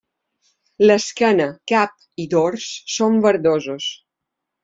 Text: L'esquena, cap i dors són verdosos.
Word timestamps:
L'esquena, 0.85 1.45
cap 1.73 1.93
i 2.25 2.25
dors 2.33 2.67
són 2.97 3.21
verdosos. 3.29 3.93